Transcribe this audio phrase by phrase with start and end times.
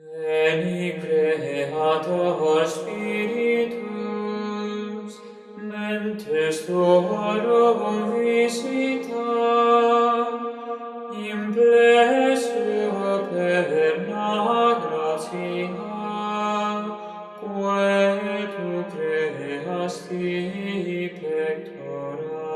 [0.00, 3.80] Veni Creator Spiritus,
[5.56, 9.28] mentes tuorum visita,
[11.12, 14.30] in plesio perna
[14.80, 15.68] gratia,
[17.40, 20.28] quae tu creasti
[21.20, 22.48] pectora.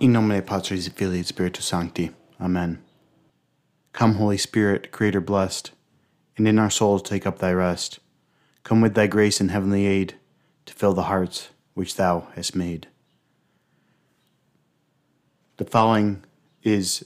[0.00, 2.10] In nomine Patris, Filii, et Spiritus Sancti.
[2.38, 2.78] Amen.
[3.94, 5.70] Come, Holy Spirit, Creator blessed,
[6.36, 8.00] and in our souls take up thy rest.
[8.64, 10.16] Come with thy grace and heavenly aid
[10.66, 12.88] to fill the hearts which thou hast made.
[15.58, 16.24] The following
[16.64, 17.04] is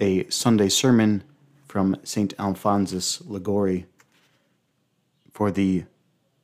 [0.00, 1.22] a Sunday sermon
[1.68, 2.34] from St.
[2.40, 3.86] Alphonsus Liguori
[5.32, 5.84] for the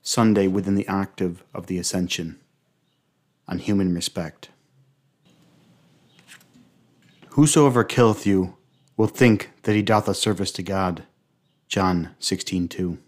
[0.00, 2.38] Sunday within the octave of the Ascension
[3.48, 4.50] on human respect.
[7.30, 8.55] Whosoever killeth you
[8.96, 11.04] will think that he doth a service to God.
[11.68, 12.98] John 16:2.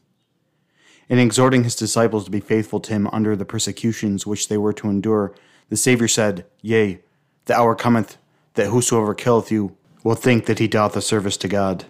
[1.09, 4.75] In exhorting his disciples to be faithful to him under the persecutions which they were
[4.75, 5.35] to endure,
[5.71, 7.01] the Saviour said, Yea,
[7.47, 8.19] the hour cometh
[8.55, 11.87] that whosoever killeth you will think that he doth a service to God.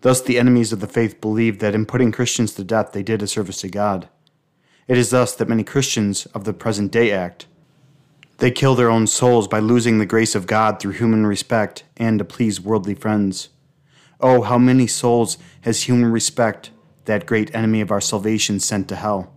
[0.00, 3.20] Thus the enemies of the faith believed that in putting Christians to death they did
[3.20, 4.08] a service to God.
[4.88, 7.46] It is thus that many Christians of the present day act.
[8.40, 12.18] They kill their own souls by losing the grace of God through human respect and
[12.18, 13.50] to please worldly friends.
[14.18, 16.70] Oh, how many souls has human respect,
[17.04, 19.30] that great enemy of our salvation, sent to hell?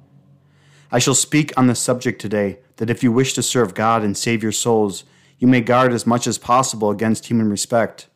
[0.90, 4.18] I shall speak on the subject today that if you wish to serve God and
[4.18, 5.04] save your souls,
[5.38, 8.08] you may guard as much as possible against human respect.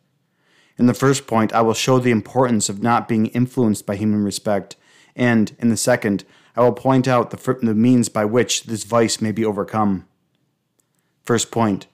[0.78, 4.24] In the first point, I will show the importance of not being influenced by human
[4.24, 4.76] respect,
[5.14, 6.24] and in the second,
[6.56, 10.07] I will point out the, the means by which this vice may be overcome.
[11.28, 11.88] First point,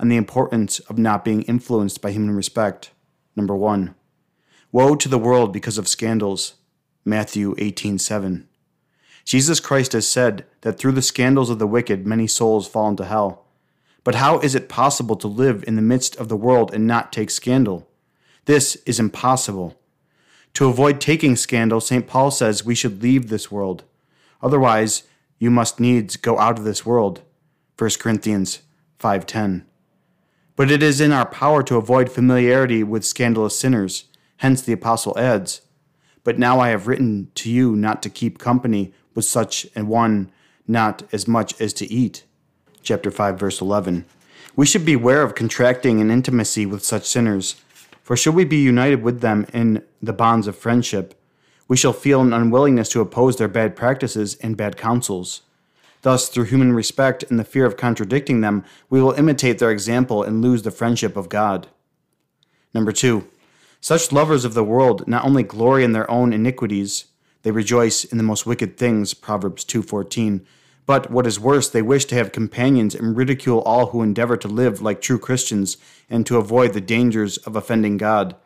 [0.00, 2.90] on the importance of not being influenced by human respect.
[3.36, 3.94] Number one,
[4.72, 6.54] woe to the world because of scandals.
[7.04, 8.48] Matthew 18:7.
[9.24, 13.04] Jesus Christ has said that through the scandals of the wicked many souls fall into
[13.04, 13.44] hell.
[14.02, 17.12] But how is it possible to live in the midst of the world and not
[17.12, 17.86] take scandal?
[18.46, 19.78] This is impossible.
[20.54, 22.08] To avoid taking scandal, St.
[22.08, 23.84] Paul says we should leave this world.
[24.42, 25.04] Otherwise,
[25.38, 27.20] you must needs go out of this world.
[27.78, 28.62] 1 Corinthians
[29.00, 29.64] 5:10.
[30.56, 34.04] But it is in our power to avoid familiarity with scandalous sinners.
[34.38, 35.62] Hence the apostle adds,
[36.22, 40.30] "But now I have written to you not to keep company with such an one,
[40.68, 42.24] not as much as to eat."
[42.82, 44.04] Chapter 5 verse 11.
[44.54, 47.56] We should beware of contracting an intimacy with such sinners,
[48.02, 51.14] for should we be united with them in the bonds of friendship,
[51.68, 55.42] we shall feel an unwillingness to oppose their bad practices and bad counsels.
[56.02, 60.22] Thus, through human respect and the fear of contradicting them, we will imitate their example
[60.22, 61.68] and lose the friendship of God.
[62.72, 63.26] Number two,
[63.80, 67.06] such lovers of the world not only glory in their own iniquities,
[67.42, 70.42] they rejoice in the most wicked things, Proverbs 2:14,
[70.86, 74.48] but what is worse, they wish to have companions and ridicule all who endeavor to
[74.48, 75.76] live like true Christians
[76.08, 78.36] and to avoid the dangers of offending God.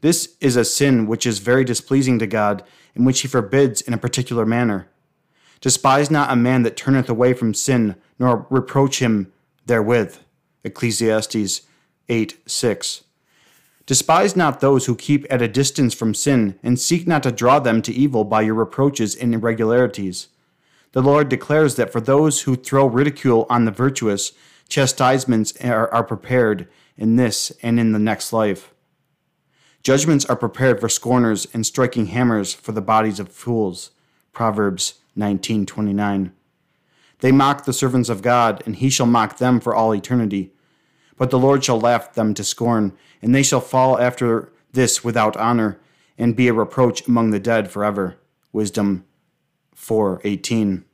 [0.00, 2.62] This is a sin which is very displeasing to God
[2.94, 4.88] and which he forbids in a particular manner.
[5.60, 9.32] Despise not a man that turneth away from sin, nor reproach him
[9.66, 10.18] therewith.
[10.64, 11.62] Ecclesiastes
[12.08, 13.04] 8 6.
[13.86, 17.58] Despise not those who keep at a distance from sin, and seek not to draw
[17.58, 20.28] them to evil by your reproaches and irregularities.
[20.92, 24.32] The Lord declares that for those who throw ridicule on the virtuous,
[24.68, 28.74] chastisements are, are prepared in this and in the next life.
[29.82, 33.90] Judgments are prepared for scorners and striking hammers for the bodies of fools.
[34.32, 36.32] Proverbs 19:29.
[37.20, 40.52] They mock the servants of God, and he shall mock them for all eternity.
[41.16, 45.36] But the Lord shall laugh them to scorn, and they shall fall after this without
[45.36, 45.80] honor,
[46.16, 48.16] and be a reproach among the dead forever.
[48.52, 49.04] Wisdom
[49.74, 50.84] 4:18.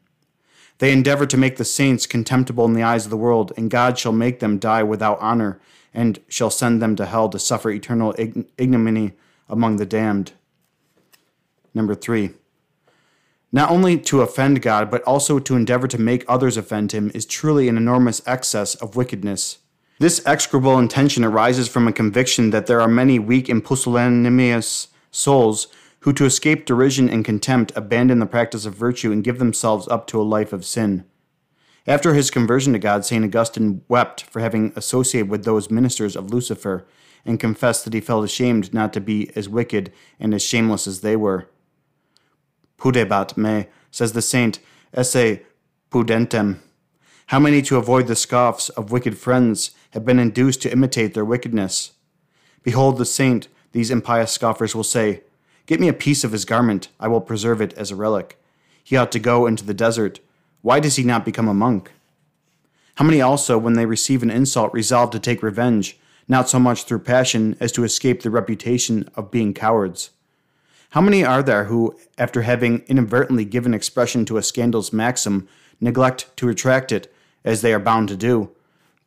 [0.78, 3.98] They endeavor to make the saints contemptible in the eyes of the world, and God
[3.98, 5.60] shall make them die without honor,
[5.92, 9.12] and shall send them to hell to suffer eternal ign- ignominy
[9.48, 10.32] among the damned.
[11.74, 12.30] Number three.
[13.54, 17.24] Not only to offend God, but also to endeavor to make others offend him is
[17.24, 19.59] truly an enormous excess of wickedness.
[20.01, 25.68] This execrable intention arises from a conviction that there are many weak and pusillanimous souls
[26.01, 30.09] who, to escape derision and contempt, abandon the practice of virtue and give themselves up
[30.09, 31.04] to a life of sin.
[31.86, 33.24] After his conversion to God, St.
[33.24, 36.89] Augustine wept for having associated with those ministers of Lucifer
[37.24, 41.03] and confessed that he felt ashamed not to be as wicked and as shameless as
[41.03, 41.48] they were.
[42.84, 44.59] Pudebat me, says the saint,
[44.92, 45.39] esse
[45.91, 46.59] pudentem.
[47.28, 51.25] How many to avoid the scoffs of wicked friends have been induced to imitate their
[51.25, 51.92] wickedness?
[52.63, 55.22] Behold the saint these impious scoffers will say,
[55.65, 58.39] Get me a piece of his garment, I will preserve it as a relic.
[58.83, 60.21] He ought to go into the desert.
[60.60, 61.91] Why does he not become a monk?
[62.97, 65.98] How many also, when they receive an insult, resolve to take revenge,
[66.28, 70.10] not so much through passion as to escape the reputation of being cowards?
[70.94, 75.48] How many are there who, after having inadvertently given expression to a scandalous maxim,
[75.80, 77.12] neglect to retract it,
[77.44, 78.52] as they are bound to do,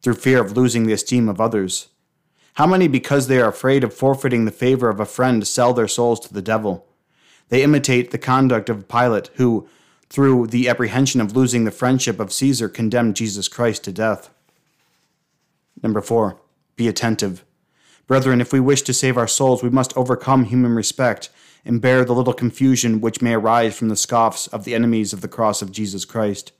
[0.01, 1.87] through fear of losing the esteem of others?
[2.55, 5.87] How many, because they are afraid of forfeiting the favor of a friend, sell their
[5.87, 6.85] souls to the devil?
[7.47, 9.69] They imitate the conduct of Pilate, who,
[10.09, 14.29] through the apprehension of losing the friendship of Caesar, condemned Jesus Christ to death.
[15.81, 16.37] Number four,
[16.75, 17.45] be attentive.
[18.07, 21.29] Brethren, if we wish to save our souls, we must overcome human respect
[21.65, 25.19] and bear the little confusion which may arise from the scoffs of the enemies of
[25.19, 26.53] the cross of Jesus Christ.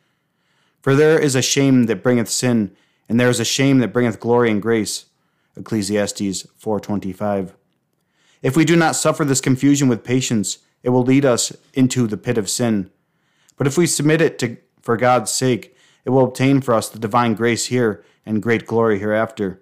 [0.82, 2.76] For there is a shame that bringeth sin,
[3.08, 5.06] and there is a shame that bringeth glory and grace.
[5.56, 7.54] Ecclesiastes 4:25.
[8.42, 12.18] If we do not suffer this confusion with patience, it will lead us into the
[12.18, 12.92] pit of sin.
[13.56, 17.00] But if we submit it to for God's sake, it will obtain for us the
[17.00, 19.62] divine grace here and great glory hereafter.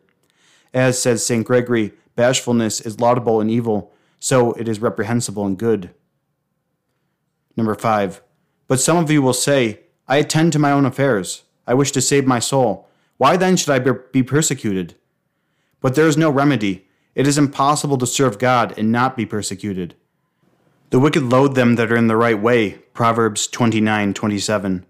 [0.75, 1.45] As says St.
[1.45, 5.91] Gregory, bashfulness is laudable in evil, so it is reprehensible and good.
[7.55, 8.21] Number five,
[8.67, 11.43] but some of you will say, I attend to my own affairs.
[11.65, 12.89] I wish to save my soul.
[13.17, 14.95] Why then should I be persecuted?
[15.79, 16.87] But there is no remedy.
[17.15, 19.95] It is impossible to serve God and not be persecuted.
[20.89, 22.79] The wicked loathe them that are in the right way.
[22.93, 24.83] Proverbs 29:27.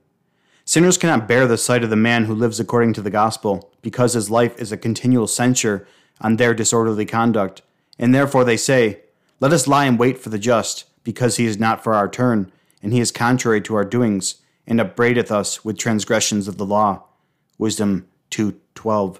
[0.68, 4.14] Sinners cannot bear the sight of the man who lives according to the gospel, because
[4.14, 5.88] his life is a continual censure
[6.20, 7.62] on their disorderly conduct,
[8.00, 9.02] and therefore they say,
[9.40, 12.52] let us lie in wait for the just, because he is not for our turn,
[12.82, 17.04] and he is contrary to our doings, and upbraideth us with transgressions of the law.
[17.60, 19.20] Wisdom 2:12.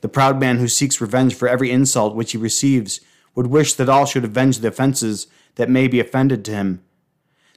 [0.00, 3.00] The proud man who seeks revenge for every insult which he receives
[3.36, 6.82] would wish that all should avenge the offenses that may be offended to him.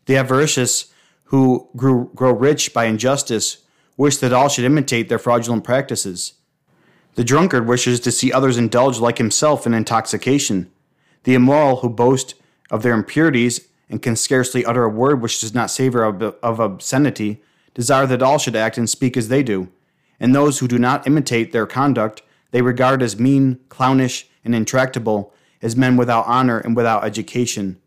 [0.06, 0.93] The avaricious
[1.34, 3.64] who grew, grow rich by injustice
[3.98, 6.34] wish that all should imitate their fraudulent practices.
[7.16, 10.72] The drunkard wishes to see others indulge like himself in intoxication.
[11.24, 12.36] The immoral who boast
[12.70, 16.60] of their impurities and can scarcely utter a word which does not savor of, of
[16.60, 17.42] obscenity
[17.74, 19.70] desire that all should act and speak as they do.
[20.20, 22.22] And those who do not imitate their conduct
[22.52, 25.34] they regard as mean, clownish, and intractable,
[25.64, 27.82] as men without honor and without education.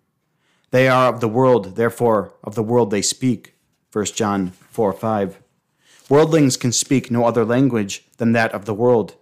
[0.71, 3.55] They are of the world, therefore of the world they speak.
[3.93, 5.41] 1 John 4 5.
[6.09, 9.15] Worldlings can speak no other language than that of the world.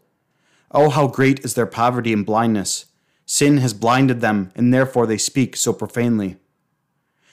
[0.71, 2.87] Oh, how great is their poverty and blindness!
[3.27, 6.37] Sin has blinded them, and therefore they speak so profanely.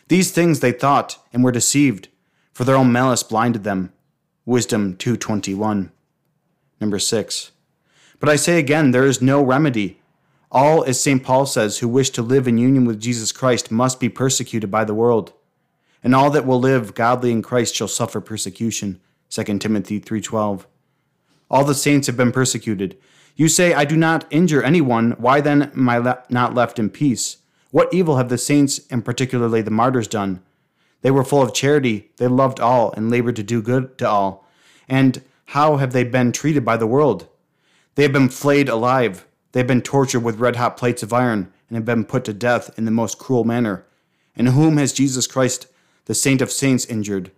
[0.07, 2.09] These things they thought and were deceived,
[2.53, 3.93] for their own malice blinded them.
[4.45, 5.91] Wisdom 221.
[6.79, 7.51] Number 6.
[8.19, 10.00] But I say again, there is no remedy.
[10.51, 11.23] All, as St.
[11.23, 14.83] Paul says, who wish to live in union with Jesus Christ must be persecuted by
[14.83, 15.31] the world.
[16.03, 18.99] And all that will live godly in Christ shall suffer persecution.
[19.29, 20.65] 2 Timothy 3:12.
[21.49, 22.97] All the saints have been persecuted.
[23.35, 25.11] You say, I do not injure anyone.
[25.11, 27.37] Why then am I le- not left in peace?
[27.71, 30.41] What evil have the saints, and particularly the martyrs, done?
[31.01, 34.45] They were full of charity, they loved all, and labored to do good to all.
[34.87, 37.27] And how have they been treated by the world?
[37.95, 39.25] They have been flayed alive.
[39.51, 42.33] They have been tortured with red hot plates of iron, and have been put to
[42.33, 43.85] death in the most cruel manner.
[44.35, 45.67] And whom has Jesus Christ,
[46.05, 47.31] the Saint of Saints, injured?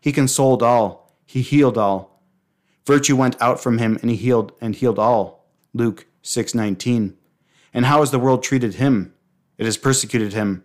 [0.00, 2.20] He consoled all, he healed all.
[2.84, 5.46] Virtue went out from him, and he healed and healed all.
[5.72, 7.14] Luke 6:19.
[7.72, 9.14] And how has the world treated him?
[9.56, 10.64] It has persecuted him,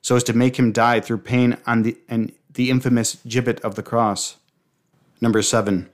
[0.00, 3.74] so as to make him die through pain on the and the infamous gibbet of
[3.74, 4.36] the cross.
[5.20, 5.88] Number 7.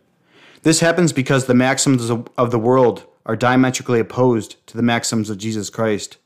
[0.62, 5.38] This happens because the maxims of the world are diametrically opposed to the maxims of
[5.38, 6.18] Jesus Christ.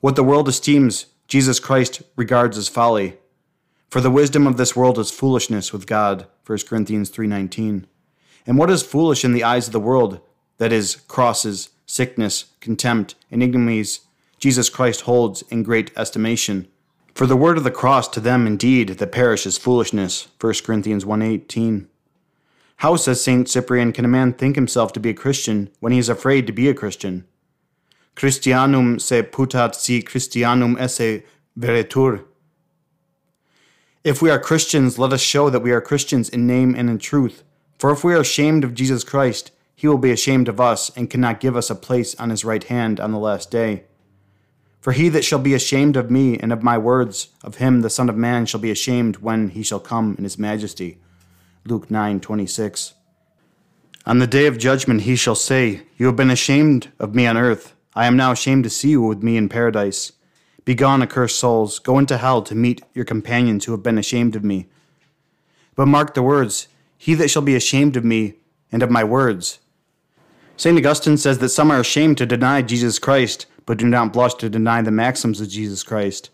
[0.00, 3.18] What the world esteems, Jesus Christ regards as folly.
[3.90, 7.86] For the wisdom of this world is foolishness with God, 1 Corinthians 3:19.
[8.46, 10.20] And what is foolish in the eyes of the world
[10.58, 14.00] that is, crosses, sickness, contempt, and ignominies,
[14.38, 16.68] Jesus Christ holds in great estimation.
[17.14, 20.28] For the word of the cross to them indeed that perish is foolishness.
[20.40, 21.88] 1 Corinthians 1.18
[22.78, 23.48] How, says St.
[23.48, 26.52] Cyprian, can a man think himself to be a Christian when he is afraid to
[26.52, 27.26] be a Christian?
[28.14, 31.24] Christianum se putat si Christianum esse
[31.58, 32.24] veretur.
[34.04, 36.98] If we are Christians, let us show that we are Christians in name and in
[36.98, 37.42] truth.
[37.80, 41.10] For if we are ashamed of Jesus Christ, he will be ashamed of us and
[41.10, 43.86] cannot give us a place on his right hand on the last day.
[44.80, 47.90] For he that shall be ashamed of me and of my words, of him the
[47.90, 51.00] Son of Man shall be ashamed when he shall come in his majesty.
[51.68, 52.94] Luke 9:26.
[54.06, 57.36] On the day of judgment he shall say, You have been ashamed of me on
[57.36, 57.74] earth.
[57.94, 60.12] I am now ashamed to see you with me in paradise.
[60.64, 64.42] Begone, accursed souls, go into hell to meet your companions who have been ashamed of
[64.42, 64.68] me.
[65.76, 68.36] But mark the words He that shall be ashamed of me
[68.72, 69.58] and of my words.
[70.56, 70.76] St.
[70.78, 74.48] Augustine says that some are ashamed to deny Jesus Christ, but do not blush to
[74.48, 76.30] deny the maxims of Jesus Christ.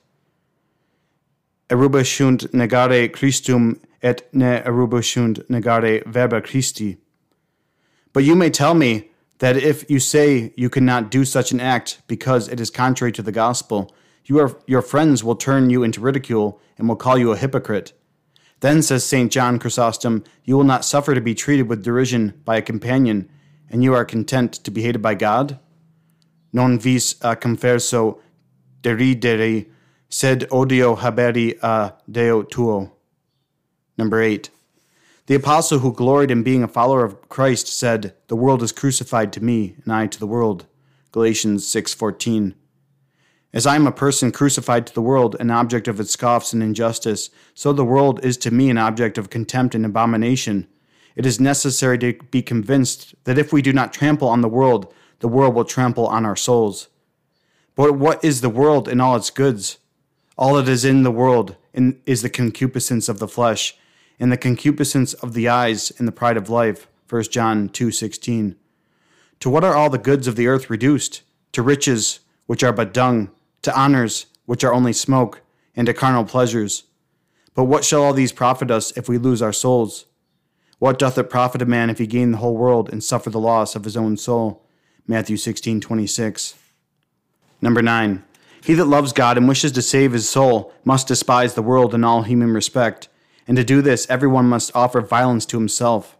[1.70, 6.98] Erubachunt negare Christum et ne erubachunt negare verba Christi.
[8.12, 12.02] But you may tell me that if you say you cannot do such an act
[12.06, 13.92] because it is contrary to the gospel,
[14.26, 17.92] you are, your friends will turn you into ridicule and will call you a hypocrite.
[18.60, 19.32] Then, says St.
[19.32, 23.28] John Chrysostom, you will not suffer to be treated with derision by a companion,
[23.68, 25.58] and you are content to be hated by God?
[26.52, 28.20] Non vis a converso
[28.82, 29.66] deridere,
[30.08, 32.93] sed odio haberi a Deo tuo.
[33.96, 34.50] Number 8.
[35.26, 39.32] The apostle who gloried in being a follower of Christ said, "The world is crucified
[39.32, 40.66] to me, and I to the world."
[41.12, 42.54] Galatians 6:14.
[43.52, 46.60] As I am a person crucified to the world, an object of its scoffs and
[46.60, 50.66] injustice, so the world is to me an object of contempt and abomination.
[51.14, 54.92] It is necessary to be convinced that if we do not trample on the world,
[55.20, 56.88] the world will trample on our souls.
[57.76, 59.78] But what is the world and all its goods?
[60.36, 63.76] All that is in the world is the concupiscence of the flesh,
[64.18, 66.86] and the concupiscence of the eyes, and the pride of life.
[67.08, 68.56] 1 John 2:16.
[69.40, 71.22] To what are all the goods of the earth reduced?
[71.52, 73.30] To riches, which are but dung,
[73.62, 75.42] to honors, which are only smoke,
[75.76, 76.84] and to carnal pleasures.
[77.54, 80.06] But what shall all these profit us if we lose our souls?
[80.78, 83.40] What doth it profit a man if he gain the whole world and suffer the
[83.40, 84.62] loss of his own soul?
[85.06, 86.54] Matthew 16:26.
[87.60, 88.24] Number 9.
[88.62, 92.04] He that loves God and wishes to save his soul must despise the world and
[92.04, 93.08] all human respect,
[93.46, 96.16] and to do this everyone must offer violence to himself.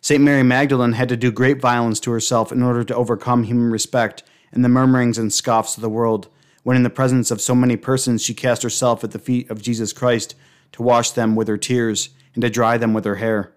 [0.00, 0.22] St.
[0.22, 4.22] Mary Magdalene had to do great violence to herself in order to overcome human respect
[4.50, 6.28] and the murmurings and scoffs of the world
[6.62, 9.62] when in the presence of so many persons she cast herself at the feet of
[9.62, 10.34] Jesus Christ
[10.72, 13.52] to wash them with her tears and to dry them with her hair.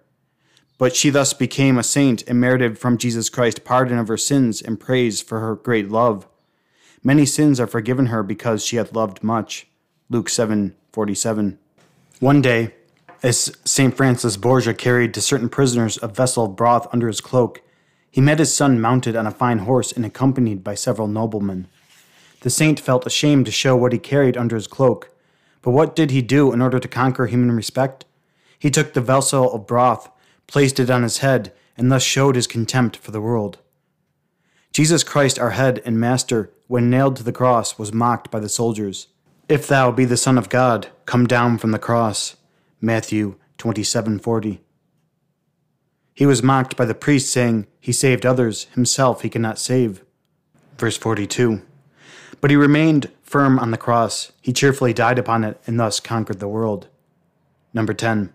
[0.77, 4.61] But she thus became a saint and merited from Jesus Christ pardon of her sins
[4.61, 6.27] and praise for her great love.
[7.03, 9.67] Many sins are forgiven her because she hath loved much.
[10.09, 11.57] Luke 7:47.
[12.19, 12.73] One day,
[13.25, 13.97] as St.
[13.97, 17.63] Francis Borgia carried to certain prisoners a vessel of broth under his cloak,
[18.11, 21.67] he met his son mounted on a fine horse and accompanied by several noblemen.
[22.41, 25.09] The saint felt ashamed to show what he carried under his cloak.
[25.63, 28.05] But what did he do in order to conquer human respect?
[28.59, 30.11] He took the vessel of broth,
[30.45, 33.57] placed it on his head, and thus showed his contempt for the world.
[34.71, 38.49] Jesus Christ, our head and master, when nailed to the cross, was mocked by the
[38.49, 39.07] soldiers.
[39.49, 42.35] If thou be the Son of God, come down from the cross.
[42.85, 44.59] Matthew 27:40.
[46.13, 50.03] He was mocked by the priests, saying, He saved others, himself he cannot save.
[50.77, 51.61] Verse 42.
[52.39, 54.31] But he remained firm on the cross.
[54.41, 56.87] He cheerfully died upon it and thus conquered the world.
[57.73, 58.31] Number 10.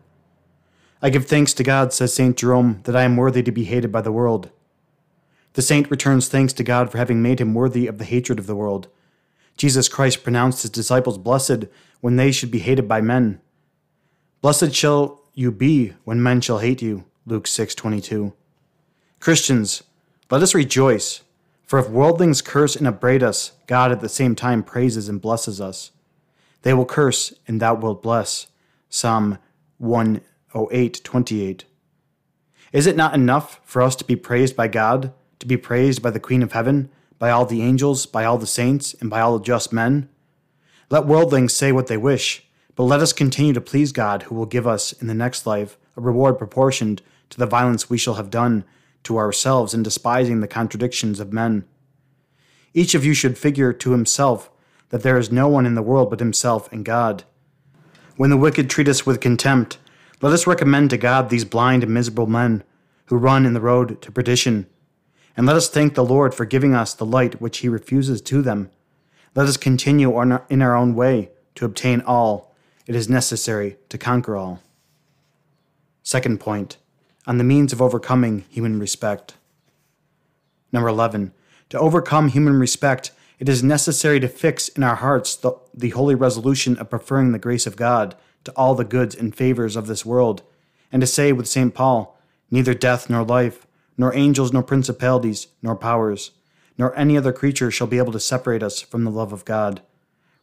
[1.01, 2.37] I give thanks to God, says St.
[2.37, 4.51] Jerome, that I am worthy to be hated by the world.
[5.55, 8.47] The saint returns thanks to God for having made him worthy of the hatred of
[8.47, 8.89] the world.
[9.57, 11.67] Jesus Christ pronounced his disciples blessed
[12.01, 13.41] when they should be hated by men.
[14.41, 17.05] Blessed shall you be when men shall hate you.
[17.27, 18.33] Luke 6:22.
[19.21, 19.83] Christians,
[20.31, 21.23] let us rejoice
[21.71, 25.61] for if worldlings curse and upbraid us, God at the same time praises and blesses
[25.61, 25.93] us.
[26.63, 28.49] They will curse, and thou wilt bless.
[28.89, 29.39] Psalm
[29.79, 31.65] 108 28.
[32.73, 36.11] Is it not enough for us to be praised by God, to be praised by
[36.11, 39.39] the Queen of Heaven, by all the angels, by all the saints, and by all
[39.39, 40.09] the just men?
[40.91, 42.50] Let worldlings say what they wish,
[42.81, 45.77] but let us continue to please God, who will give us, in the next life,
[45.99, 48.65] a reward proportioned to the violence we shall have done
[49.03, 51.67] to ourselves in despising the contradictions of men.
[52.73, 54.51] Each of you should figure to himself
[54.89, 57.25] that there is no one in the world but himself and God.
[58.17, 59.77] When the wicked treat us with contempt,
[60.23, 62.65] let us recommend to God these blind and miserable men
[63.09, 64.67] who run in the road to perdition.
[65.37, 68.41] And let us thank the Lord for giving us the light which he refuses to
[68.41, 68.71] them.
[69.35, 70.19] Let us continue
[70.49, 72.50] in our own way to obtain all
[72.91, 74.61] it is necessary to conquer all.
[76.03, 76.77] Second point
[77.25, 79.35] on the means of overcoming human respect.
[80.73, 81.33] Number 11.
[81.69, 86.17] To overcome human respect, it is necessary to fix in our hearts the, the holy
[86.17, 90.05] resolution of preferring the grace of God to all the goods and favors of this
[90.05, 90.43] world,
[90.91, 91.73] and to say with St.
[91.73, 92.19] Paul,
[92.51, 96.33] Neither death nor life, nor angels nor principalities, nor powers,
[96.77, 99.81] nor any other creature shall be able to separate us from the love of God.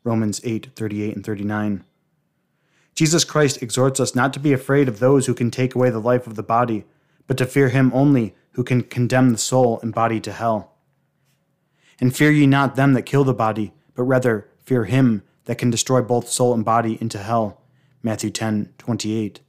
[0.06, 1.84] Romans 8 38 and 39.
[2.98, 6.00] Jesus Christ exhorts us not to be afraid of those who can take away the
[6.00, 6.84] life of the body,
[7.28, 10.74] but to fear him only who can condemn the soul and body to hell.
[12.00, 15.70] And fear ye not them that kill the body, but rather fear him that can
[15.70, 17.62] destroy both soul and body into hell.
[18.02, 19.42] Matthew 10 28.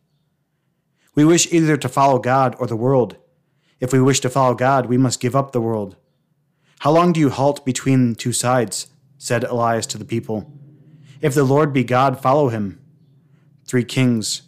[1.14, 3.16] We wish either to follow God or the world.
[3.80, 5.96] If we wish to follow God, we must give up the world.
[6.80, 8.88] How long do you halt between two sides?
[9.16, 10.52] said Elias to the people.
[11.22, 12.78] If the Lord be God, follow him.
[13.68, 14.42] 3 Kings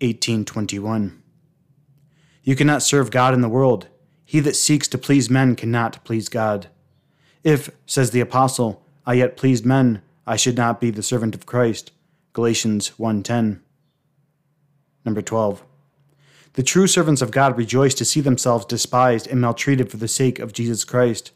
[0.00, 1.22] 18:21.
[2.42, 3.88] You cannot serve God in the world.
[4.24, 6.68] He that seeks to please men cannot please God.
[7.44, 11.44] If, says the apostle, I yet pleased men, I should not be the servant of
[11.44, 11.92] Christ.
[12.32, 13.60] Galatians 1:10.
[15.04, 15.62] Number 12.
[16.54, 20.38] The true servants of God rejoice to see themselves despised and maltreated for the sake
[20.38, 21.32] of Jesus Christ.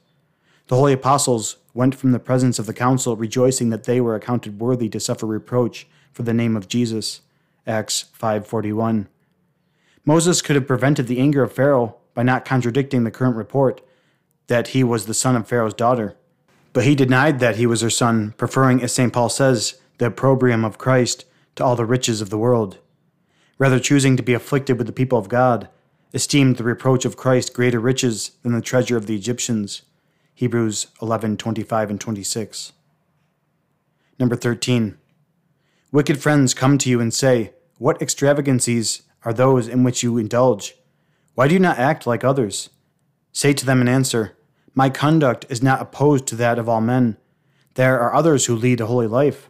[0.69, 4.59] The holy apostles went from the presence of the council rejoicing that they were accounted
[4.59, 7.21] worthy to suffer reproach for the name of Jesus.
[7.67, 9.09] Acts 5:41.
[10.07, 13.83] Moses could have prevented the anger of Pharaoh by not contradicting the current report
[14.47, 16.17] that he was the son of Pharaoh's daughter.
[16.73, 19.13] But he denied that he was her son, preferring, as St.
[19.13, 21.25] Paul says, the opprobrium of Christ
[21.57, 22.79] to all the riches of the world.
[23.59, 25.69] Rather choosing to be afflicted with the people of God,
[26.13, 29.83] esteemed the reproach of Christ greater riches than the treasure of the Egyptians.
[30.35, 32.73] Hebrews 11:25 and 26.
[34.19, 34.97] Number 13.
[35.95, 40.75] Wicked friends come to you and say, What extravagancies are those in which you indulge?
[41.37, 42.71] Why do you not act like others?
[43.31, 44.37] Say to them in answer,
[44.75, 47.17] My conduct is not opposed to that of all men.
[47.75, 49.49] There are others who lead a holy life.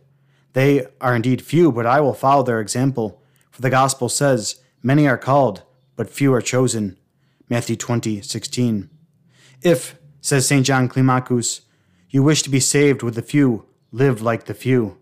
[0.53, 3.23] They are indeed few, but I will follow their example.
[3.51, 5.63] For the gospel says, Many are called,
[5.97, 6.99] but few are chosen.
[7.49, 8.91] Matthew 20, 16.
[9.63, 10.67] If, says St.
[10.67, 11.63] John Climacus,
[12.11, 14.99] you wish to be saved with the few, live like the few.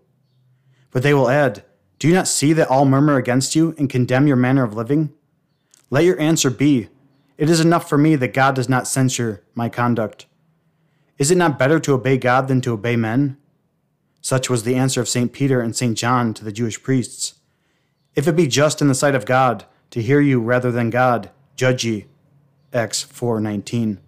[0.93, 1.65] But they will add,
[1.99, 5.13] Do you not see that all murmur against you and condemn your manner of living?
[5.91, 6.89] Let your answer be,
[7.37, 10.27] It is enough for me that God does not censure my conduct.
[11.19, 13.37] Is it not better to obey God than to obey men?
[14.21, 15.33] Such was the answer of St.
[15.33, 15.99] Peter and St.
[15.99, 17.35] John to the Jewish priests.
[18.15, 21.31] If it be just in the sight of God to hear you rather than God,
[21.57, 22.07] judge ye.
[22.73, 23.99] Acts 4:19.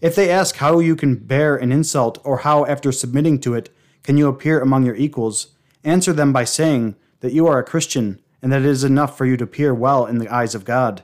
[0.00, 3.70] If they ask how you can bear an insult or how after submitting to it
[4.02, 5.48] can you appear among your equals,
[5.84, 9.24] answer them by saying that you are a Christian and that it is enough for
[9.24, 11.02] you to appear well in the eyes of God.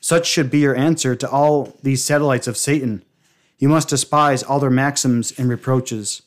[0.00, 3.04] Such should be your answer to all these satellites of Satan.
[3.58, 6.22] You must despise all their maxims and reproaches.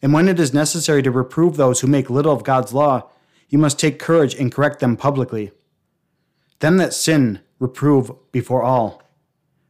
[0.00, 3.10] And when it is necessary to reprove those who make little of God's law,
[3.48, 5.50] you must take courage and correct them publicly.
[6.60, 9.02] Them that sin, reprove before all.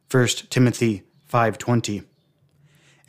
[0.09, 2.08] 1 Timothy 5:20.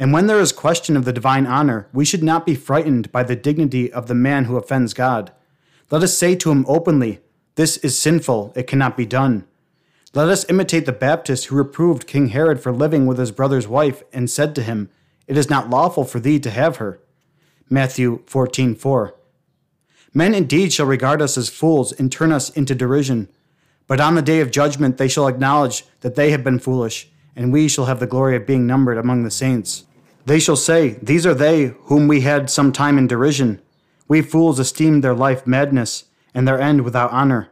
[0.01, 3.23] And when there is question of the divine honor, we should not be frightened by
[3.23, 5.31] the dignity of the man who offends God.
[5.91, 7.21] Let us say to him openly,
[7.57, 9.45] This is sinful, it cannot be done.
[10.15, 14.03] Let us imitate the Baptist who reproved King Herod for living with his brother's wife
[14.11, 14.89] and said to him,
[15.27, 16.99] It is not lawful for thee to have her.
[17.69, 18.79] Matthew 14:4.
[18.79, 19.15] 4.
[20.15, 23.29] Men indeed shall regard us as fools and turn us into derision,
[23.87, 27.53] but on the day of judgment they shall acknowledge that they have been foolish, and
[27.53, 29.85] we shall have the glory of being numbered among the saints.
[30.27, 33.61] They shall say, These are they whom we had some time in derision
[34.11, 37.49] we fools esteemed their life madness, and their end without honor.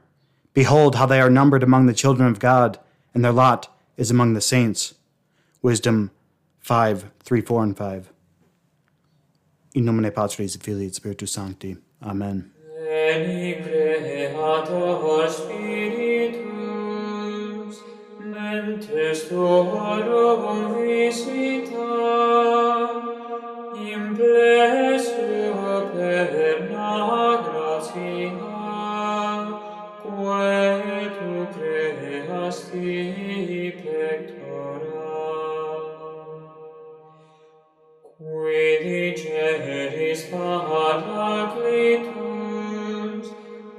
[0.55, 2.81] Behold how they are numbered among the children of God,
[3.15, 4.95] and their lot is among the saints.
[5.63, 6.11] Wisdom
[6.59, 8.13] 5, 3, 4, and 5.
[9.75, 11.77] In nomine Patris Filii Spiritus Sancti.
[12.03, 12.51] Amen.
[15.31, 16.57] Spiritus,
[18.19, 22.08] mentes tuorum visita,
[23.93, 26.93] implesio perna
[27.45, 28.57] gratia,
[30.03, 32.93] quae tu creasti
[33.83, 35.15] pectora.
[38.19, 42.07] Qui digeris paraclitus,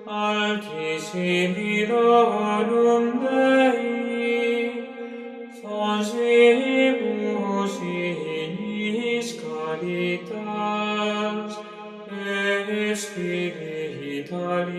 [0.06, 4.58] altissimi donum Dei,
[5.62, 7.76] fons vivus
[9.78, 11.60] Spiritus,
[12.12, 14.79] et Spiritus.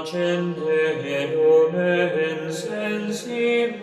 [0.00, 0.62] placente
[1.04, 3.80] et omens sensibus,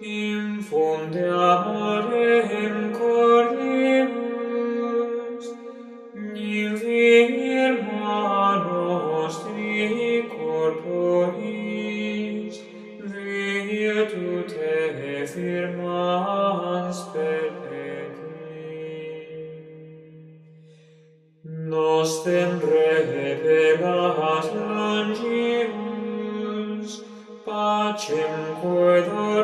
[0.00, 2.30] infunde amore
[2.62, 4.14] in coribus,
[6.34, 7.06] divi
[7.50, 11.76] hermanos tri corporis,
[13.10, 14.78] virtute
[15.26, 17.58] firmans per
[21.68, 23.04] Nos Nostem re
[28.08, 28.16] 牵
[28.62, 28.70] 挂
[29.02, 29.37] 的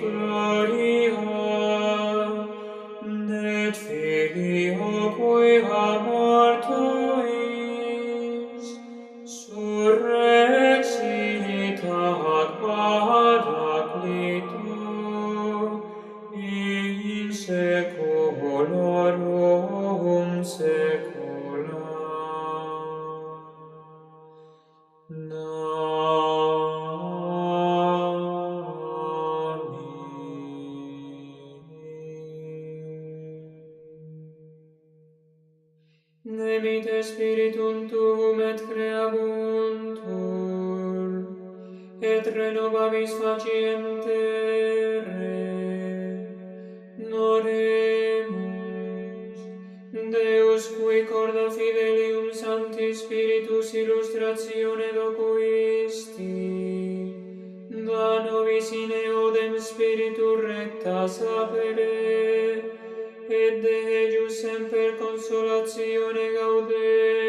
[0.00, 1.12] gloria,
[3.02, 6.17] net filio cui amor,
[42.58, 44.18] nobis faciente
[47.10, 48.38] noremus.
[49.92, 56.32] Deus cui corda fidelium sancti spiritus illustratione docuisti,
[57.86, 61.94] da nobis in eodem spiritu recta sapere,
[63.28, 67.27] et de ejus semper consolatione gaudere,